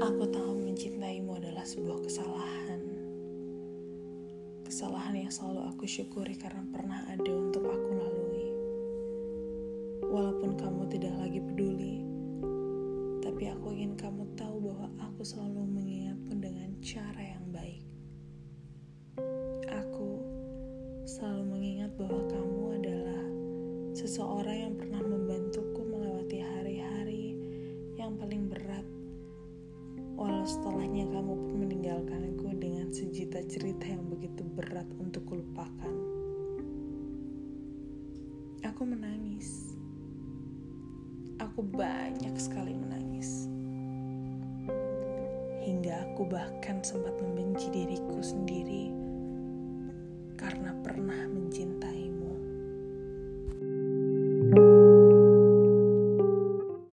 [0.00, 2.80] Aku tahu mencintaimu adalah sebuah kesalahan.
[4.64, 8.48] Kesalahan yang selalu aku syukuri karena pernah ada untuk aku lalui.
[10.08, 12.00] Walaupun kamu tidak lagi peduli,
[13.20, 17.84] tapi aku ingin kamu tahu bahwa aku selalu mengingatmu dengan cara yang baik.
[19.68, 20.24] Aku
[21.04, 23.24] selalu mengingat bahwa kamu adalah
[23.92, 25.04] seseorang yang pernah
[30.18, 35.94] Walau setelahnya kamu pun meninggalkanku dengan sejuta cerita yang begitu berat untuk kulupakan.
[38.62, 39.76] Aku menangis.
[41.40, 43.50] Aku banyak sekali menangis.
[45.62, 48.90] Hingga aku bahkan sempat membenci diriku sendiri
[50.38, 51.91] karena pernah mencintaimu.